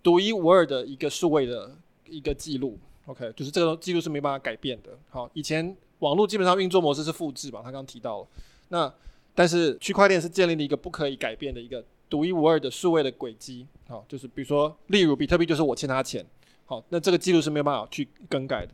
[0.00, 1.76] 独一无二的一个数位的
[2.08, 4.96] 一个记录，OK，就是这个记录是没办法改变的。
[5.10, 8.28] 好，以前网络基本上运作模式是复制嘛，他刚刚提到了，
[8.68, 8.94] 那
[9.34, 16.24] 但是区块链是建立了一个不可以改变的一个独一无二的数位的轨迹，好，就是比如说，例如比特币就是我欠他钱，
[16.64, 18.72] 好，那这个记录是没有办法去更改的。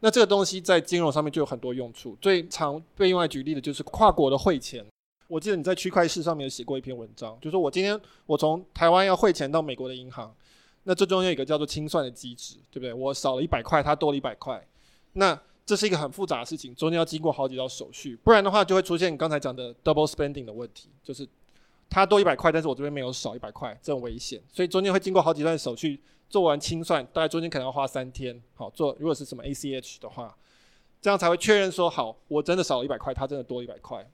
[0.00, 4.84] 那这个东西在金融上面就有很多用处，最常被用来举例的就是跨国的汇钱。
[5.28, 10.34] 我记得你在区块市上面有写过一篇文章，就是说我今天我从台湾要汇钱到美国的银行，
[10.82, 12.92] 那这中间有一个叫做清算的机制，对不对？
[12.92, 14.60] 我少了一百块，它多了一百块，
[15.12, 21.26] 那这是一个很复杂的事情，中间要经过好几道手续，不然的话就会出现你刚才讲的 double spending 的问题，就是
[21.92, 30.34] 它多一百块，但是我这边没有少一百块，这种危险，所以中间会经过好几段手续，做完清算，大概中间可能要花三天，好做，如果是什么 ACH 的话，
[31.02, 34.08] 这样才会确认说好，我真的少了一百块，它真的多一百块。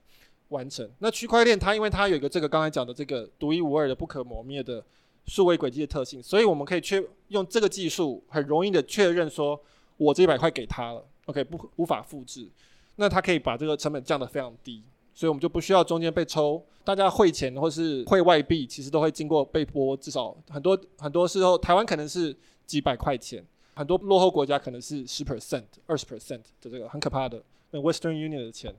[0.49, 0.89] 完成。
[0.97, 4.83] 那区块链它因为它有一个这个刚才讲的这个独一无二的不可磨灭的
[5.27, 9.61] 数位轨迹的特性，所以我们可以确用这个技术很容易的确认说，
[9.97, 12.49] 我这一百块给他了，OK 不无法复制。
[12.95, 14.83] 那它可以把这个成本降得非常低，
[15.19, 16.63] 所以我们就不需要中间被抽。
[16.85, 22.33] 大家汇钱或是汇外币，其实都会经过被拨，至少很多很多时候台湾可能是
[22.65, 23.45] 几百块钱，
[23.75, 28.73] 很多落后国家可能是十 percent、二十 percent 的这个很可怕的那 Western Union 的钱，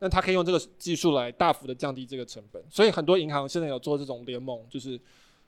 [0.00, 2.62] 那他可以用这个技术来大幅的降低这个成本。
[2.68, 5.00] 所以很多银行现在有做这种联盟，就是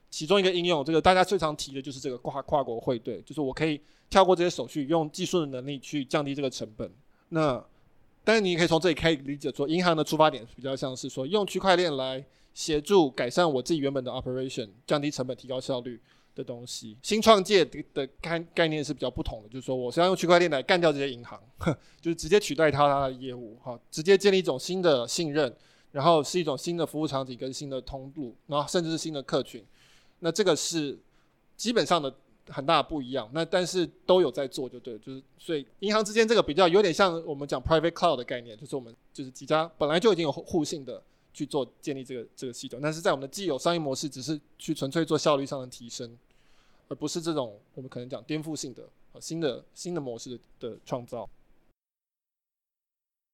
[0.09, 3.79] 其中一个应用，这个大家最常提的就是这个跨跨国汇兑，就是我可以
[4.09, 6.91] 跳过这些手续，用技术的能力去降低这个成本。
[7.29, 7.63] 那
[8.23, 15.99] 但是你可以从这里可以理解说，银行的出发点比较像是说，用区块链来协助改善我自己原本的 operation，降低成本，提高效率。
[16.35, 21.39] 的东西，新创界的的概概念是比较不同的，就是说我是要用区块链来干掉这些银行，
[22.01, 25.55] 就是直接取代它它的业务，哈，直接建立一种新的信任，
[25.91, 29.63] 然后是一种新的服务场景跟新的通路，然后甚至是新的客群，
[30.21, 30.97] 那这个是
[31.55, 32.11] 基本上的
[32.49, 33.29] 很大的不一样。
[33.33, 41.01] 那但是都有在做，就对，就是所以银行之间这个比较有点像我们讲 private cloud 的概念，就是我们就是几家本来就已经有互信的。
[41.35, 46.15] 去做建立这个这个系统，但是在我们的既有商业模式，只是去纯粹做效率上的提升，
[46.89, 48.83] 而不是这种我们可能讲颠覆性的
[49.13, 51.27] 呃新的新的模式的创造。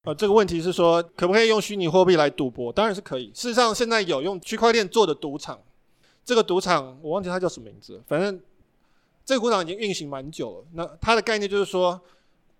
[0.03, 2.71] 呃，这个问题是说，可不可以用虚拟货币来赌博？
[2.71, 3.25] 当然是可以。
[3.33, 5.61] 事实上，现在有用区块链做的赌场，
[6.23, 8.39] 这个赌场我忘记它叫什么名字，反正
[9.29, 10.65] 这个赌场已经运行蛮久了。
[10.73, 12.01] 那它的概念就是说，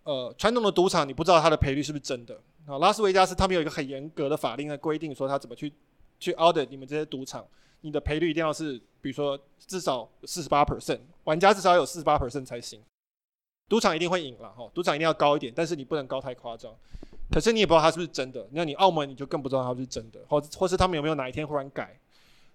[0.03, 2.39] 呃，传统的赌场你不知道它的赔率是不是真的。
[2.67, 5.74] 啊，拉斯维加斯他们有一个很严格的法令来规定，说他怎么去
[6.20, 7.43] 去 audit 你们这些赌场，
[7.82, 12.80] 你的赔率一定要是，比如说至少四十八 percent，玩家至少有四十八 percent 才行。
[13.67, 16.72] 赌场一定会赢了哈，赌场一定要高一点，但是你不能高太夸张。
[17.32, 21.99] 可是你也不知道它是不是真的，那你澳门你就更不知道它是不是真的，或或是他们有没有哪一天忽然改。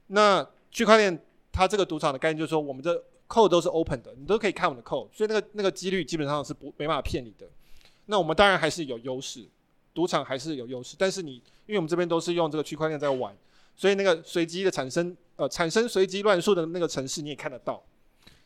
[0.07, 3.03] 那区块链它这个赌场的概念就是说，我们这
[3.35, 7.49] code 都是 open 的，你都可以看我的 code，所以那个那个几率基本上是不没办法骗你的。
[8.07, 9.49] 那我们当然还是有优势。
[9.95, 11.35] 赌场还是有优势，但是你
[11.67, 13.33] 因为我们这边都是用这个区块链在玩，
[13.77, 17.81] 所以那个随机的产生呃产生随机乱数的那个程式你也看得到，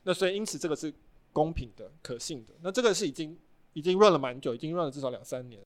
[0.03, 0.93] 那所以因此这个是
[1.32, 2.53] 公平的、可信的。
[2.61, 3.34] 那这个是已经
[3.72, 5.62] 已经 run 了蛮久，已经 run 了至少两三年。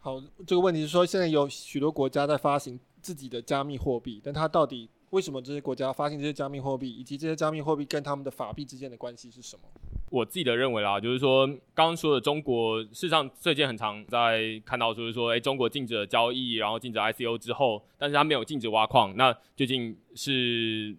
[0.00, 4.88] 好，这个问题是说现在有许多国家在发行自己的加密货币，但它到底？
[5.10, 9.62] 为什么这些国家发行这些加密货币，以及这些加密货币跟他们的法币之间的关系是什么？
[10.10, 20.96] 我自己的认为啦，就是说刚刚说的中国，事实上最近很常在看到，就是说，诶，中国禁止了交易，然后禁止 ICO 之后，但是他没有禁止挖矿，那究竟是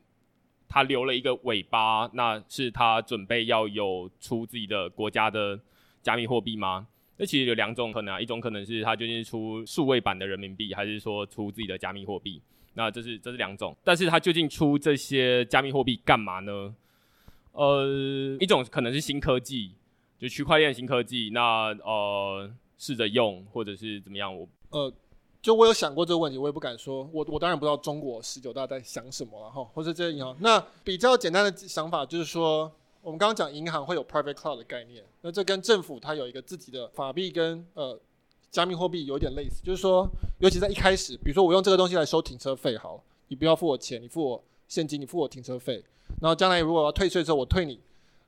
[0.69, 5.59] 他留了一个尾巴，那是他准备要有出自己的国家的
[6.01, 6.87] 加密货币吗？
[7.17, 12.41] 那其实有两种可能啊，一种可能是它究竟是出数位版的人民币，还是说出自己的加密货币？
[12.73, 16.75] 那这是这是两种，但是它究竟出这些加密货币干嘛呢？
[17.53, 19.71] 呃，一种可能是新科技，
[20.19, 21.29] 就区块链新科技。
[21.31, 24.37] 那呃，试着用或者是怎么样？
[24.37, 24.93] 我呃，
[25.41, 27.09] 就我有想过这个问题，我也不敢说。
[27.13, 30.35] 我我当然不知道中国十九大在想什么了哈，或者这些银行。
[30.41, 32.69] 那比较简单的想法就是说，
[33.05, 37.99] 我们刚刚讲银行会有 private cloud 的概念，那这跟政府它有一个自己的法币跟呃。
[38.51, 45.83] 加密货币有点类似，就是说，尤其在一开始，比如说我用这个东西来收停车费，好了，你不要付我钱，你付我现金，你付我停车费，
[46.21, 47.77] 然后将来如果要退税的时候，我退你，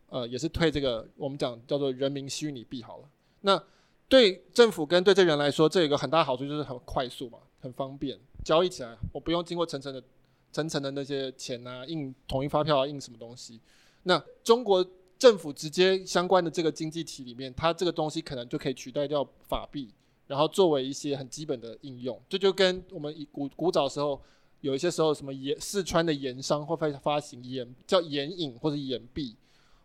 [0.09, 3.05] 呃，也是退这个我们讲叫做人民虚拟币好了。
[3.39, 3.63] 那
[4.09, 10.03] 对政府跟对这人来说，这有一个很大好处就是很快速嘛，很方便，交易起来我不用经过层层的
[10.51, 13.61] 层层的那些钱啊，印统一发票啊，印什么东西。
[14.07, 14.83] 那中国
[15.19, 19.89] 政府直接相关的这个经济体里面，它这个东西可能就可以取代掉法币。
[20.27, 24.21] 然后作为一些很基本的应用，这就跟我们古古早时候
[24.59, 29.35] 有一些时候什么盐四川的盐商会发发行盐叫盐引或者盐币，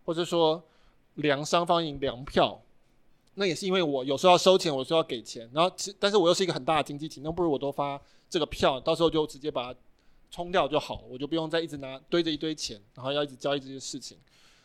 [0.03, 0.61] 或者说
[1.15, 2.61] 粮商发行粮票，
[3.35, 7.99] 那也是因为我有时候要收钱，我说要给钱，然后其但是我又是一个很大的经济体，那不如我都发
[8.29, 9.79] 这个票，到时候就直接把它
[10.33, 14.17] 冲掉就好了，我就不用再一直拿堆着一堆钱，然后要一直交易这些事情。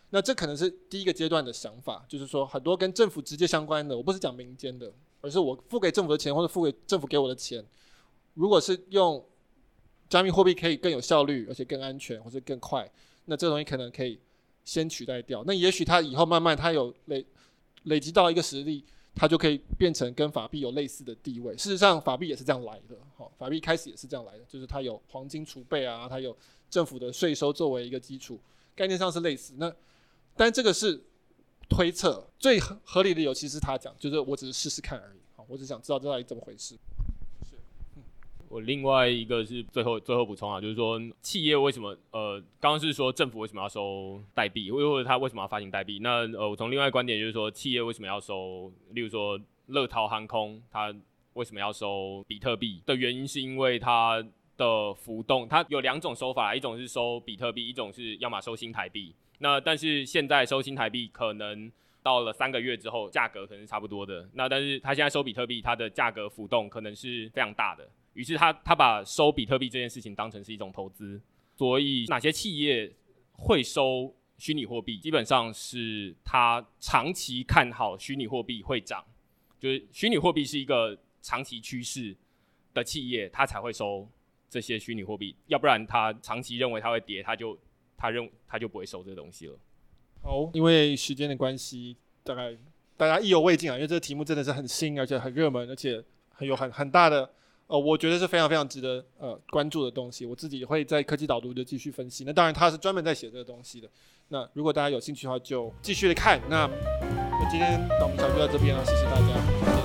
[0.09, 4.91] 那这可能是第一个阶段的想法，就是说很多跟政府直接相关的，我不是讲民间的。
[5.21, 7.63] 而是我付给政府的钱，或者付给政府给我的钱，
[8.35, 9.23] 如果是用
[10.09, 12.89] 加密货币可以更有效率，而且更安全，或者更快，
[13.25, 14.21] 那这东西可能可以
[14.65, 15.43] 先取代掉。
[15.45, 17.27] 那也许它以后慢慢它有累
[17.83, 18.85] 累积到一个实力，
[19.19, 21.55] 它就可以变成跟法币有类似的地位。
[21.57, 22.97] 事实上，法币也是这样来的。
[23.17, 26.35] 好，法币开始也是这样来的，就是它有黄金储备啊，它有
[26.71, 28.41] 政府的税收作为一个基础，
[28.75, 29.55] 概念上是类似。
[29.59, 29.71] 那
[30.37, 31.03] 但这个是。
[31.71, 35.19] 推测最合理的有，其实他讲，就是我只是试试看而已。
[35.37, 36.75] 好，我只想知道这到底怎么回事。
[38.51, 45.99] 我另外一个是最后最后补充啊，就是说企业为什么呃，刚刚是说政府为什么要收代币，或者他为什么要发行代币？
[46.01, 48.73] 那呃，我从另外一观点就是说，企业为什么要收？
[48.91, 50.95] 例如说乐淘航空，它
[51.35, 54.25] 为什么要收比特币的原因，是因为它
[54.57, 59.15] 的浮动，它有两种收法，一种是收比特币，一种是要么收新台币。
[59.41, 61.71] 那但是现在收新台币可能
[62.03, 64.27] 到了三个月之后，价格可能是差不多的。
[64.33, 67.89] 那但是他现在收比特币，它的价格浮动可能是非常大的。
[68.19, 71.21] 于是他他把收比特币这件事情当成是一种投资。
[71.57, 72.93] 所以哪些企业
[73.33, 74.99] 会收虚拟货币？
[74.99, 79.05] 基本上是他长期看好虚拟货币会涨，
[79.59, 82.17] 就是虚拟货币是一个长期趋势
[82.75, 84.09] 的企业，他才会收。
[84.51, 87.55] 这些虚拟货币，要不然他长期认为它会跌，他就
[87.99, 89.55] 他认他就不会收这个东西了。
[90.23, 92.57] 好，因为时间的关系，大概
[92.97, 97.31] 大家意犹未尽啊，因为这个题目真的是很新，而且很热门，而且很有很很大的
[97.69, 100.27] 呃，我觉得是非常非常值得呃关注的东西。
[100.27, 102.25] 我自己会在科技导读就继续分析。
[102.25, 103.89] 那当然他是专门在写这个东西的。
[104.29, 106.41] 那如果大家有兴趣的话，就继续的看。
[106.49, 106.67] 那
[107.07, 109.78] 那今天我们小就到这边了，谢谢大家。